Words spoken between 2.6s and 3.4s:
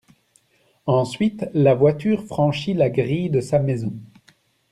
la grille de